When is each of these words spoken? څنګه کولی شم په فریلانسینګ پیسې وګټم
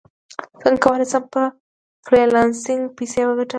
څنګه 0.61 0.81
کولی 0.83 1.05
شم 1.11 1.23
په 1.33 1.41
فریلانسینګ 2.05 2.81
پیسې 2.97 3.21
وګټم 3.25 3.49